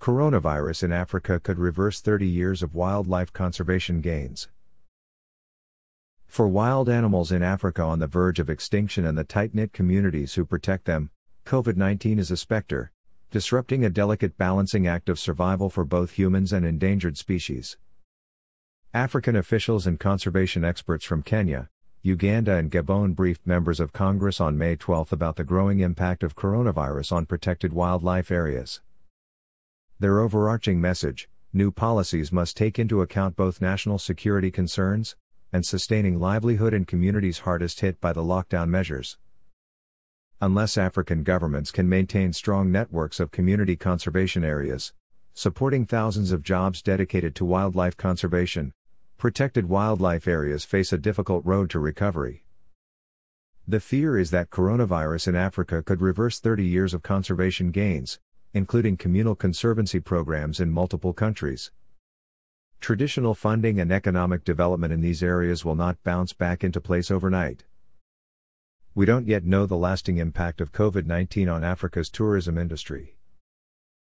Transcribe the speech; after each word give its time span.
Coronavirus 0.00 0.84
in 0.84 0.92
Africa 0.92 1.38
could 1.38 1.58
reverse 1.58 2.00
30 2.00 2.26
years 2.26 2.62
of 2.62 2.74
wildlife 2.74 3.34
conservation 3.34 4.00
gains. 4.00 4.48
For 6.26 6.48
wild 6.48 6.88
animals 6.88 7.30
in 7.30 7.42
Africa 7.42 7.82
on 7.82 7.98
the 7.98 8.06
verge 8.06 8.38
of 8.38 8.48
extinction 8.48 9.04
and 9.04 9.18
the 9.18 9.24
tight 9.24 9.54
knit 9.54 9.74
communities 9.74 10.34
who 10.34 10.46
protect 10.46 10.86
them, 10.86 11.10
COVID 11.44 11.76
19 11.76 12.18
is 12.18 12.30
a 12.30 12.38
specter, 12.38 12.92
disrupting 13.30 13.84
a 13.84 13.90
delicate 13.90 14.38
balancing 14.38 14.86
act 14.86 15.10
of 15.10 15.18
survival 15.18 15.68
for 15.68 15.84
both 15.84 16.12
humans 16.12 16.50
and 16.50 16.64
endangered 16.64 17.18
species. 17.18 17.76
African 18.94 19.36
officials 19.36 19.86
and 19.86 20.00
conservation 20.00 20.64
experts 20.64 21.04
from 21.04 21.22
Kenya, 21.22 21.68
Uganda, 22.00 22.54
and 22.54 22.70
Gabon 22.70 23.14
briefed 23.14 23.46
members 23.46 23.80
of 23.80 23.92
Congress 23.92 24.40
on 24.40 24.56
May 24.56 24.76
12 24.76 25.12
about 25.12 25.36
the 25.36 25.44
growing 25.44 25.80
impact 25.80 26.22
of 26.22 26.34
coronavirus 26.34 27.12
on 27.12 27.26
protected 27.26 27.74
wildlife 27.74 28.30
areas. 28.30 28.80
Their 30.00 30.20
overarching 30.20 30.80
message 30.80 31.28
new 31.52 31.70
policies 31.70 32.32
must 32.32 32.56
take 32.56 32.78
into 32.78 33.02
account 33.02 33.36
both 33.36 33.60
national 33.60 33.98
security 33.98 34.50
concerns 34.50 35.14
and 35.52 35.66
sustaining 35.66 36.18
livelihood 36.18 36.72
in 36.72 36.86
communities 36.86 37.40
hardest 37.40 37.80
hit 37.80 38.00
by 38.00 38.14
the 38.14 38.22
lockdown 38.22 38.70
measures. 38.70 39.18
Unless 40.40 40.78
African 40.78 41.22
governments 41.22 41.70
can 41.70 41.86
maintain 41.86 42.32
strong 42.32 42.72
networks 42.72 43.20
of 43.20 43.30
community 43.30 43.76
conservation 43.76 44.42
areas, 44.42 44.94
supporting 45.34 45.84
thousands 45.84 46.32
of 46.32 46.42
jobs 46.42 46.80
dedicated 46.80 47.34
to 47.34 47.44
wildlife 47.44 47.98
conservation, 47.98 48.72
protected 49.18 49.68
wildlife 49.68 50.26
areas 50.26 50.64
face 50.64 50.94
a 50.94 50.98
difficult 50.98 51.44
road 51.44 51.68
to 51.68 51.78
recovery. 51.78 52.42
The 53.68 53.80
fear 53.80 54.18
is 54.18 54.30
that 54.30 54.48
coronavirus 54.48 55.28
in 55.28 55.36
Africa 55.36 55.82
could 55.82 56.00
reverse 56.00 56.40
30 56.40 56.64
years 56.64 56.94
of 56.94 57.02
conservation 57.02 57.70
gains, 57.70 58.18
including 58.52 58.96
communal 58.96 59.34
conservancy 59.34 60.00
programs 60.00 60.60
in 60.60 60.70
multiple 60.70 61.12
countries. 61.12 61.70
Traditional 62.80 63.34
funding 63.34 63.78
and 63.78 63.92
economic 63.92 64.44
development 64.44 64.92
in 64.92 65.00
these 65.00 65.22
areas 65.22 65.64
will 65.64 65.74
not 65.74 66.02
bounce 66.02 66.32
back 66.32 66.64
into 66.64 66.80
place 66.80 67.10
overnight. 67.10 67.64
We 68.94 69.06
don't 69.06 69.28
yet 69.28 69.44
know 69.44 69.66
the 69.66 69.76
lasting 69.76 70.18
impact 70.18 70.60
of 70.60 70.72
COVID 70.72 71.06
19 71.06 71.48
on 71.48 71.62
Africa's 71.62 72.10
tourism 72.10 72.58
industry. 72.58 73.16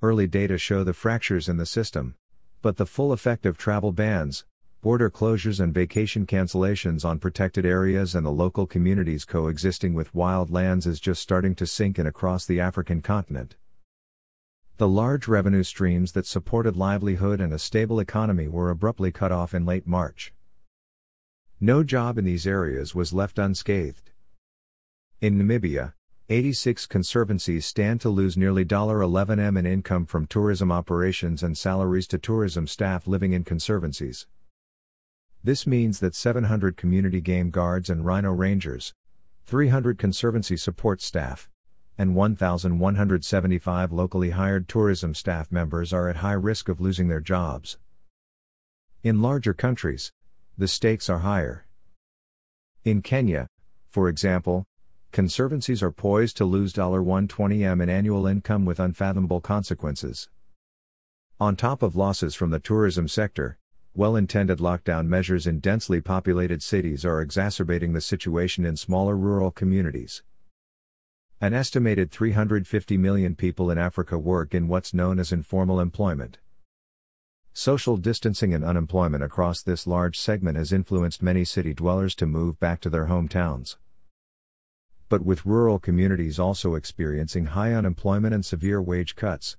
Early 0.00 0.26
data 0.26 0.58
show 0.58 0.84
the 0.84 0.92
fractures 0.92 1.48
in 1.48 1.56
the 1.56 1.66
system, 1.66 2.14
but 2.60 2.76
the 2.76 2.86
full 2.86 3.12
effect 3.12 3.44
of 3.44 3.58
travel 3.58 3.90
bans, 3.90 4.44
border 4.82 5.10
closures, 5.10 5.58
and 5.58 5.72
vacation 5.72 6.26
cancellations 6.26 7.04
on 7.04 7.18
protected 7.18 7.64
areas 7.64 8.14
and 8.14 8.26
the 8.26 8.30
local 8.30 8.66
communities 8.66 9.24
coexisting 9.24 9.94
with 9.94 10.14
wild 10.14 10.50
lands 10.50 10.86
is 10.86 11.00
just 11.00 11.22
starting 11.22 11.54
to 11.54 11.66
sink 11.66 11.98
in 11.98 12.06
across 12.06 12.46
the 12.46 12.60
African 12.60 13.00
continent. 13.00 13.56
The 14.78 14.88
large 14.88 15.28
revenue 15.28 15.62
streams 15.62 16.12
that 16.12 16.26
supported 16.26 16.76
livelihood 16.76 17.40
and 17.40 17.52
a 17.52 17.58
stable 17.58 18.00
economy 18.00 18.48
were 18.48 18.70
abruptly 18.70 19.12
cut 19.12 19.30
off 19.30 19.54
in 19.54 19.66
late 19.66 19.86
March. 19.86 20.32
No 21.60 21.84
job 21.84 22.18
in 22.18 22.24
these 22.24 22.46
areas 22.46 22.94
was 22.94 23.12
left 23.12 23.38
unscathed. 23.38 24.10
In 25.20 25.38
Namibia, 25.38 25.92
86 26.28 26.86
conservancies 26.86 27.66
stand 27.66 28.00
to 28.00 28.08
lose 28.08 28.36
nearly 28.36 28.64
$11m 28.64 29.58
in 29.58 29.66
income 29.66 30.06
from 30.06 30.26
tourism 30.26 30.72
operations 30.72 31.42
and 31.42 31.56
salaries 31.56 32.06
to 32.08 32.18
tourism 32.18 32.66
staff 32.66 33.06
living 33.06 33.34
in 33.34 33.44
conservancies. 33.44 34.26
This 35.44 35.66
means 35.66 36.00
that 36.00 36.14
700 36.14 36.76
community 36.76 37.20
game 37.20 37.50
guards 37.50 37.90
and 37.90 38.06
rhino 38.06 38.32
rangers, 38.32 38.94
300 39.44 39.98
conservancy 39.98 40.56
support 40.56 41.02
staff, 41.02 41.50
and 42.02 42.16
1,175 42.16 43.92
locally 43.92 44.30
hired 44.30 44.66
tourism 44.66 45.14
staff 45.14 45.52
members 45.52 45.92
are 45.92 46.08
at 46.08 46.16
high 46.16 46.32
risk 46.32 46.68
of 46.68 46.80
losing 46.80 47.06
their 47.06 47.20
jobs. 47.20 47.78
In 49.04 49.22
larger 49.22 49.54
countries, 49.54 50.10
the 50.58 50.66
stakes 50.66 51.08
are 51.08 51.20
higher. 51.20 51.64
In 52.82 53.02
Kenya, 53.02 53.46
for 53.88 54.08
example, 54.08 54.64
conservancies 55.12 55.80
are 55.80 55.92
poised 55.92 56.36
to 56.38 56.44
lose 56.44 56.72
120m 56.72 57.80
in 57.80 57.88
annual 57.88 58.26
income 58.26 58.64
with 58.64 58.80
unfathomable 58.80 59.40
consequences. 59.40 60.28
On 61.38 61.54
top 61.54 61.84
of 61.84 61.94
losses 61.94 62.34
from 62.34 62.50
the 62.50 62.58
tourism 62.58 63.06
sector, 63.06 63.58
well 63.94 64.16
intended 64.16 64.58
lockdown 64.58 65.06
measures 65.06 65.46
in 65.46 65.60
densely 65.60 66.00
populated 66.00 66.64
cities 66.64 67.04
are 67.04 67.22
exacerbating 67.22 67.92
the 67.92 68.00
situation 68.00 68.64
in 68.64 68.76
smaller 68.76 69.16
rural 69.16 69.52
communities. 69.52 70.24
An 71.42 71.54
estimated 71.54 72.12
350 72.12 72.96
million 72.96 73.34
people 73.34 73.68
in 73.68 73.76
Africa 73.76 74.16
work 74.16 74.54
in 74.54 74.68
what's 74.68 74.94
known 74.94 75.18
as 75.18 75.32
informal 75.32 75.80
employment. 75.80 76.38
Social 77.52 77.96
distancing 77.96 78.54
and 78.54 78.64
unemployment 78.64 79.24
across 79.24 79.60
this 79.60 79.84
large 79.84 80.16
segment 80.16 80.56
has 80.56 80.72
influenced 80.72 81.20
many 81.20 81.44
city 81.44 81.74
dwellers 81.74 82.14
to 82.14 82.26
move 82.26 82.60
back 82.60 82.80
to 82.82 82.88
their 82.88 83.06
hometowns. 83.06 83.76
But 85.08 85.24
with 85.24 85.44
rural 85.44 85.80
communities 85.80 86.38
also 86.38 86.76
experiencing 86.76 87.46
high 87.46 87.74
unemployment 87.74 88.32
and 88.32 88.44
severe 88.44 88.80
wage 88.80 89.16
cuts, 89.16 89.56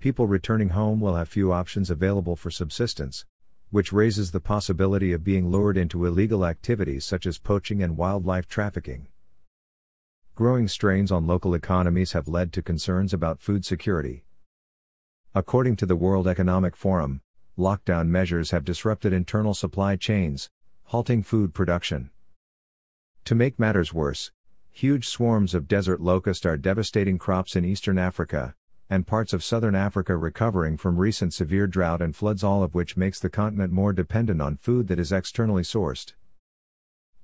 people 0.00 0.26
returning 0.26 0.68
home 0.68 1.00
will 1.00 1.14
have 1.14 1.30
few 1.30 1.50
options 1.50 1.88
available 1.88 2.36
for 2.36 2.50
subsistence, 2.50 3.24
which 3.70 3.90
raises 3.90 4.32
the 4.32 4.40
possibility 4.40 5.12
of 5.14 5.24
being 5.24 5.48
lured 5.48 5.78
into 5.78 6.04
illegal 6.04 6.44
activities 6.44 7.06
such 7.06 7.24
as 7.24 7.38
poaching 7.38 7.82
and 7.82 7.96
wildlife 7.96 8.46
trafficking. 8.46 9.06
Growing 10.34 10.66
strains 10.66 11.12
on 11.12 11.26
local 11.26 11.52
economies 11.52 12.12
have 12.12 12.26
led 12.26 12.54
to 12.54 12.62
concerns 12.62 13.12
about 13.12 13.42
food 13.42 13.66
security. 13.66 14.24
According 15.34 15.76
to 15.76 15.86
the 15.86 15.94
World 15.94 16.26
Economic 16.26 16.74
Forum, 16.74 17.20
lockdown 17.58 18.08
measures 18.08 18.50
have 18.50 18.64
disrupted 18.64 19.12
internal 19.12 19.52
supply 19.52 19.94
chains, 19.94 20.48
halting 20.84 21.24
food 21.24 21.52
production. 21.52 22.08
To 23.26 23.34
make 23.34 23.58
matters 23.58 23.92
worse, 23.92 24.30
huge 24.70 25.06
swarms 25.06 25.52
of 25.52 25.68
desert 25.68 26.00
locust 26.00 26.46
are 26.46 26.56
devastating 26.56 27.18
crops 27.18 27.54
in 27.54 27.66
eastern 27.66 27.98
Africa, 27.98 28.54
and 28.88 29.06
parts 29.06 29.34
of 29.34 29.44
southern 29.44 29.74
Africa 29.74 30.16
recovering 30.16 30.78
from 30.78 30.96
recent 30.96 31.34
severe 31.34 31.66
drought 31.66 32.00
and 32.00 32.16
floods, 32.16 32.42
all 32.42 32.62
of 32.62 32.74
which 32.74 32.96
makes 32.96 33.20
the 33.20 33.28
continent 33.28 33.70
more 33.70 33.92
dependent 33.92 34.40
on 34.40 34.56
food 34.56 34.88
that 34.88 34.98
is 34.98 35.12
externally 35.12 35.62
sourced. 35.62 36.14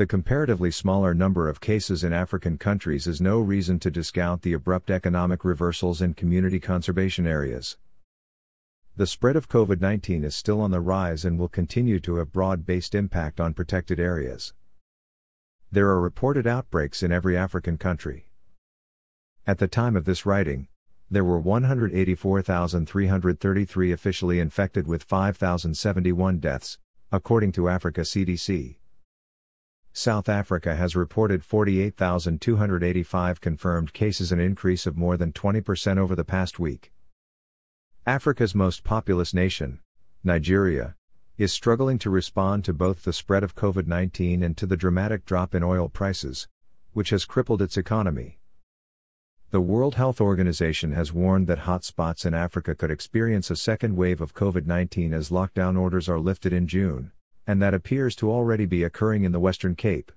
The 0.00 0.06
comparatively 0.06 0.70
smaller 0.70 1.12
number 1.12 1.46
of 1.46 1.60
cases 1.60 2.02
in 2.02 2.14
African 2.14 2.56
countries 2.56 3.06
is 3.06 3.20
no 3.20 3.38
reason 3.38 3.78
to 3.80 3.90
discount 3.90 4.40
the 4.40 4.54
abrupt 4.54 4.90
economic 4.90 5.44
reversals 5.44 6.00
in 6.00 6.14
community 6.14 6.58
conservation 6.58 7.26
areas. 7.26 7.76
The 8.96 9.06
spread 9.06 9.36
of 9.36 9.50
COVID 9.50 9.82
19 9.82 10.24
is 10.24 10.34
still 10.34 10.62
on 10.62 10.70
the 10.70 10.80
rise 10.80 11.26
and 11.26 11.38
will 11.38 11.50
continue 11.50 12.00
to 12.00 12.14
have 12.14 12.32
broad 12.32 12.64
based 12.64 12.94
impact 12.94 13.40
on 13.40 13.52
protected 13.52 14.00
areas. 14.00 14.54
There 15.70 15.88
are 15.88 16.00
reported 16.00 16.46
outbreaks 16.46 17.02
in 17.02 17.12
every 17.12 17.36
African 17.36 17.76
country. 17.76 18.30
At 19.46 19.58
the 19.58 19.68
time 19.68 19.96
of 19.96 20.06
this 20.06 20.24
writing, 20.24 20.68
there 21.10 21.24
were 21.24 21.38
184,333 21.38 23.92
officially 23.92 24.40
infected 24.40 24.86
with 24.86 25.02
5,071 25.02 26.38
deaths, 26.38 26.78
according 27.12 27.52
to 27.52 27.68
Africa 27.68 28.00
CDC. 28.00 28.79
South 29.92 30.28
Africa 30.28 30.76
has 30.76 30.94
reported 30.94 31.44
48,285 31.44 33.40
confirmed 33.40 33.92
cases, 33.92 34.30
an 34.30 34.38
increase 34.38 34.86
of 34.86 34.96
more 34.96 35.16
than 35.16 35.32
20% 35.32 35.98
over 35.98 36.14
the 36.14 36.24
past 36.24 36.60
week. 36.60 36.92
Africa's 38.06 38.54
most 38.54 38.84
populous 38.84 39.34
nation, 39.34 39.80
Nigeria, 40.22 40.94
is 41.36 41.52
struggling 41.52 41.98
to 41.98 42.08
respond 42.08 42.64
to 42.64 42.72
both 42.72 43.02
the 43.02 43.12
spread 43.12 43.42
of 43.42 43.56
COVID 43.56 43.88
19 43.88 44.44
and 44.44 44.56
to 44.56 44.66
the 44.66 44.76
dramatic 44.76 45.24
drop 45.24 45.56
in 45.56 45.64
oil 45.64 45.88
prices, 45.88 46.46
which 46.92 47.10
has 47.10 47.24
crippled 47.24 47.60
its 47.60 47.76
economy. 47.76 48.38
The 49.50 49.60
World 49.60 49.96
Health 49.96 50.20
Organization 50.20 50.92
has 50.92 51.12
warned 51.12 51.48
that 51.48 51.60
hotspots 51.60 52.24
in 52.24 52.32
Africa 52.32 52.76
could 52.76 52.92
experience 52.92 53.50
a 53.50 53.56
second 53.56 53.96
wave 53.96 54.20
of 54.20 54.34
COVID 54.34 54.66
19 54.66 55.12
as 55.12 55.30
lockdown 55.30 55.76
orders 55.76 56.08
are 56.08 56.20
lifted 56.20 56.52
in 56.52 56.68
June 56.68 57.10
and 57.50 57.60
that 57.60 57.74
appears 57.74 58.14
to 58.14 58.30
already 58.30 58.64
be 58.64 58.84
occurring 58.84 59.24
in 59.24 59.32
the 59.32 59.40
Western 59.40 59.74
Cape. 59.74 60.12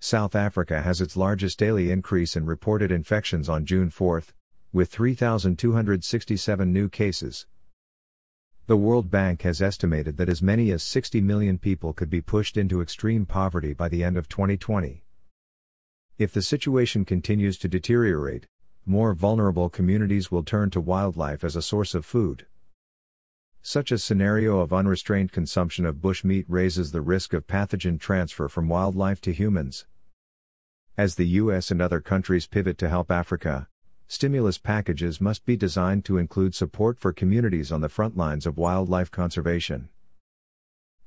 South 0.00 0.34
Africa 0.34 0.80
has 0.80 1.02
its 1.02 1.14
largest 1.14 1.58
daily 1.58 1.90
increase 1.90 2.36
in 2.36 2.46
reported 2.46 2.90
infections 2.90 3.50
on 3.50 3.66
June 3.66 3.90
4, 3.90 4.22
with 4.72 4.90
3,267 4.90 6.72
new 6.72 6.88
cases. 6.88 7.46
The 8.66 8.78
World 8.78 9.10
Bank 9.10 9.42
has 9.42 9.60
estimated 9.60 10.16
that 10.16 10.30
as 10.30 10.40
many 10.40 10.70
as 10.70 10.82
60 10.82 11.20
million 11.20 11.58
people 11.58 11.92
could 11.92 12.08
be 12.08 12.22
pushed 12.22 12.56
into 12.56 12.80
extreme 12.80 13.26
poverty 13.26 13.74
by 13.74 13.90
the 13.90 14.02
end 14.02 14.16
of 14.16 14.26
2020. 14.26 15.04
If 16.16 16.32
the 16.32 16.40
situation 16.40 17.04
continues 17.04 17.58
to 17.58 17.68
deteriorate, 17.68 18.46
more 18.86 19.12
vulnerable 19.12 19.68
communities 19.68 20.30
will 20.30 20.44
turn 20.44 20.70
to 20.70 20.80
wildlife 20.80 21.44
as 21.44 21.56
a 21.56 21.60
source 21.60 21.94
of 21.94 22.06
food. 22.06 22.46
Such 23.68 23.90
a 23.90 23.98
scenario 23.98 24.60
of 24.60 24.72
unrestrained 24.72 25.32
consumption 25.32 25.86
of 25.86 26.00
bush 26.00 26.22
meat 26.22 26.46
raises 26.48 26.92
the 26.92 27.00
risk 27.00 27.32
of 27.32 27.48
pathogen 27.48 27.98
transfer 27.98 28.48
from 28.48 28.68
wildlife 28.68 29.20
to 29.22 29.32
humans. 29.32 29.86
As 30.96 31.16
the 31.16 31.26
US 31.40 31.72
and 31.72 31.82
other 31.82 32.00
countries 32.00 32.46
pivot 32.46 32.78
to 32.78 32.88
help 32.88 33.10
Africa, 33.10 33.66
stimulus 34.06 34.56
packages 34.56 35.20
must 35.20 35.44
be 35.44 35.56
designed 35.56 36.04
to 36.04 36.16
include 36.16 36.54
support 36.54 37.00
for 37.00 37.12
communities 37.12 37.72
on 37.72 37.80
the 37.80 37.88
front 37.88 38.16
lines 38.16 38.46
of 38.46 38.56
wildlife 38.56 39.10
conservation. 39.10 39.88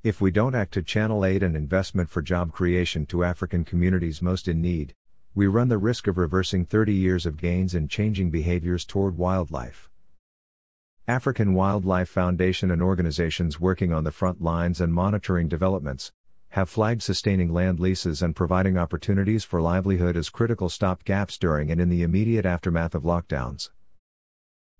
If 0.03 0.19
we 0.19 0.29
don't 0.29 0.53
act 0.53 0.73
to 0.73 0.83
channel 0.83 1.23
aid 1.23 1.41
and 1.41 1.55
investment 1.55 2.09
for 2.09 2.21
job 2.21 2.51
creation 2.51 3.05
to 3.05 3.23
African 3.23 3.63
communities 3.63 4.21
most 4.21 4.49
in 4.49 4.61
need, 4.61 4.93
we 5.33 5.47
run 5.47 5.69
the 5.69 5.77
risk 5.77 6.07
of 6.07 6.17
reversing 6.17 6.65
30 6.65 6.93
years 6.93 7.25
of 7.25 7.37
gains 7.37 7.73
and 7.73 7.89
changing 7.89 8.31
behaviors 8.31 8.83
toward 8.83 9.17
wildlife. 9.17 9.88
African 11.09 11.55
Wildlife 11.55 12.07
Foundation 12.07 12.69
and 12.69 12.83
organizations 12.83 13.59
working 13.59 13.91
on 13.91 14.03
the 14.03 14.11
front 14.11 14.43
lines 14.43 14.79
and 14.79 14.93
monitoring 14.93 15.47
developments 15.47 16.11
have 16.49 16.69
flagged 16.69 17.01
sustaining 17.01 17.51
land 17.51 17.79
leases 17.79 18.21
and 18.21 18.35
providing 18.35 18.77
opportunities 18.77 19.43
for 19.43 19.59
livelihood 19.59 20.15
as 20.15 20.29
critical 20.29 20.69
stopgaps 20.69 21.39
during 21.39 21.71
and 21.71 21.81
in 21.81 21.89
the 21.89 22.03
immediate 22.03 22.45
aftermath 22.45 22.93
of 22.93 23.01
lockdowns. 23.01 23.71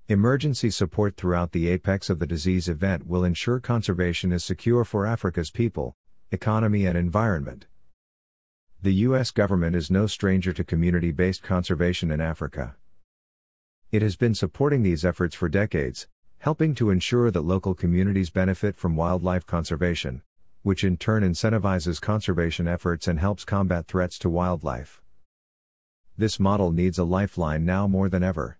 Emergency 0.07 0.69
support 0.69 1.17
throughout 1.17 1.51
the 1.51 1.67
apex 1.67 2.11
of 2.11 2.19
the 2.19 2.27
disease 2.27 2.69
event 2.69 3.07
will 3.07 3.23
ensure 3.23 3.59
conservation 3.59 4.31
is 4.31 4.43
secure 4.43 4.83
for 4.83 5.07
Africa's 5.07 5.49
people, 5.49 5.95
economy, 6.29 6.85
and 6.85 6.95
environment. 6.95 7.65
The 8.83 8.93
U.S. 8.93 9.31
government 9.31 9.75
is 9.75 9.89
no 9.89 10.05
stranger 10.05 10.53
to 10.53 10.63
community 10.63 11.11
based 11.11 11.41
conservation 11.41 12.11
in 12.11 12.21
Africa. 12.21 12.75
It 13.91 14.03
has 14.03 14.15
been 14.15 14.35
supporting 14.35 14.83
these 14.83 15.03
efforts 15.03 15.33
for 15.33 15.49
decades, 15.49 16.07
helping 16.39 16.73
to 16.73 16.89
ensure 16.89 17.29
that 17.29 17.41
local 17.41 17.73
communities 17.73 18.29
benefit 18.29 18.77
from 18.77 18.95
wildlife 18.95 19.45
conservation, 19.45 20.21
which 20.61 20.85
in 20.85 20.95
turn 20.95 21.21
incentivizes 21.21 21.99
conservation 21.99 22.65
efforts 22.65 23.09
and 23.09 23.19
helps 23.19 23.43
combat 23.43 23.87
threats 23.87 24.17
to 24.17 24.29
wildlife. 24.29 25.01
This 26.17 26.39
model 26.39 26.71
needs 26.71 26.97
a 26.97 27.03
lifeline 27.03 27.65
now 27.65 27.87
more 27.87 28.07
than 28.07 28.23
ever. 28.23 28.57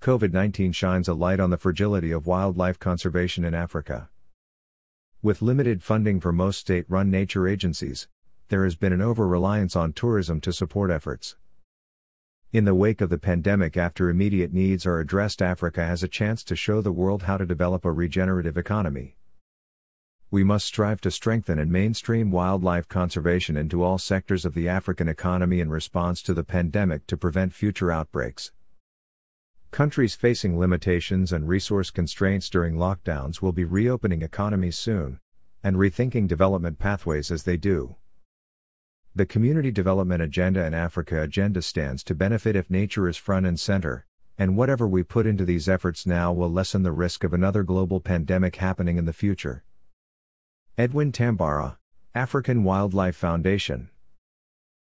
COVID 0.00 0.32
19 0.32 0.72
shines 0.72 1.06
a 1.08 1.14
light 1.14 1.38
on 1.38 1.50
the 1.50 1.56
fragility 1.56 2.10
of 2.10 2.26
wildlife 2.26 2.80
conservation 2.80 3.44
in 3.44 3.54
Africa. 3.54 4.08
With 5.22 5.42
limited 5.42 5.84
funding 5.84 6.20
for 6.20 6.32
most 6.32 6.58
state 6.58 6.84
run 6.88 7.10
nature 7.10 7.46
agencies, 7.46 8.08
there 8.48 8.64
has 8.64 8.74
been 8.74 8.92
an 8.92 9.00
over 9.00 9.26
reliance 9.26 9.76
on 9.76 9.92
tourism 9.92 10.40
to 10.40 10.52
support 10.52 10.90
efforts. 10.90 11.36
In 12.56 12.64
the 12.64 12.74
wake 12.74 13.02
of 13.02 13.10
the 13.10 13.18
pandemic, 13.18 13.76
after 13.76 14.08
immediate 14.08 14.50
needs 14.50 14.86
are 14.86 14.98
addressed, 14.98 15.42
Africa 15.42 15.84
has 15.84 16.02
a 16.02 16.08
chance 16.08 16.42
to 16.44 16.56
show 16.56 16.80
the 16.80 16.90
world 16.90 17.24
how 17.24 17.36
to 17.36 17.44
develop 17.44 17.84
a 17.84 17.92
regenerative 17.92 18.56
economy. 18.56 19.18
We 20.30 20.42
must 20.42 20.64
strive 20.64 21.02
to 21.02 21.10
strengthen 21.10 21.58
and 21.58 21.70
mainstream 21.70 22.30
wildlife 22.30 22.88
conservation 22.88 23.58
into 23.58 23.82
all 23.82 23.98
sectors 23.98 24.46
of 24.46 24.54
the 24.54 24.70
African 24.70 25.06
economy 25.06 25.60
in 25.60 25.68
response 25.68 26.22
to 26.22 26.32
the 26.32 26.44
pandemic 26.44 27.06
to 27.08 27.18
prevent 27.18 27.52
future 27.52 27.92
outbreaks. 27.92 28.52
Countries 29.70 30.14
facing 30.14 30.58
limitations 30.58 31.32
and 31.32 31.46
resource 31.46 31.90
constraints 31.90 32.48
during 32.48 32.76
lockdowns 32.76 33.42
will 33.42 33.52
be 33.52 33.64
reopening 33.64 34.22
economies 34.22 34.78
soon, 34.78 35.20
and 35.62 35.76
rethinking 35.76 36.26
development 36.26 36.78
pathways 36.78 37.30
as 37.30 37.42
they 37.42 37.58
do. 37.58 37.96
The 39.16 39.24
Community 39.24 39.70
Development 39.70 40.20
Agenda 40.20 40.62
and 40.62 40.74
Africa 40.74 41.22
Agenda 41.22 41.62
stands 41.62 42.04
to 42.04 42.14
benefit 42.14 42.54
if 42.54 42.68
nature 42.68 43.08
is 43.08 43.16
front 43.16 43.46
and 43.46 43.58
center, 43.58 44.04
and 44.36 44.58
whatever 44.58 44.86
we 44.86 45.02
put 45.02 45.26
into 45.26 45.46
these 45.46 45.70
efforts 45.70 46.04
now 46.04 46.34
will 46.34 46.52
lessen 46.52 46.82
the 46.82 46.92
risk 46.92 47.24
of 47.24 47.32
another 47.32 47.62
global 47.62 47.98
pandemic 47.98 48.56
happening 48.56 48.98
in 48.98 49.06
the 49.06 49.14
future. 49.14 49.64
Edwin 50.76 51.12
Tambara, 51.12 51.78
African 52.14 52.62
Wildlife 52.62 53.16
Foundation 53.16 53.88